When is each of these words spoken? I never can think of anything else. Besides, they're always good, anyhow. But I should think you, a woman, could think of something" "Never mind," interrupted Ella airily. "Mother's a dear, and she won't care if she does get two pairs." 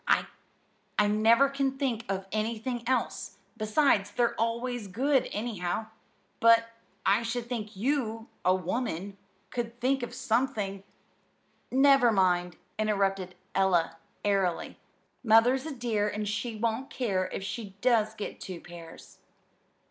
I 0.97 1.05
never 1.05 1.47
can 1.47 1.77
think 1.77 2.05
of 2.09 2.25
anything 2.31 2.81
else. 2.89 3.37
Besides, 3.55 4.09
they're 4.09 4.33
always 4.33 4.87
good, 4.87 5.29
anyhow. 5.31 5.89
But 6.39 6.69
I 7.05 7.21
should 7.21 7.45
think 7.47 7.75
you, 7.75 8.27
a 8.43 8.55
woman, 8.55 9.17
could 9.51 9.79
think 9.79 10.01
of 10.01 10.15
something" 10.15 10.81
"Never 11.71 12.11
mind," 12.11 12.55
interrupted 12.79 13.35
Ella 13.53 13.97
airily. 14.25 14.79
"Mother's 15.23 15.67
a 15.67 15.71
dear, 15.75 16.09
and 16.09 16.27
she 16.27 16.55
won't 16.55 16.89
care 16.89 17.27
if 17.31 17.43
she 17.43 17.75
does 17.81 18.15
get 18.15 18.41
two 18.41 18.59
pairs." 18.59 19.19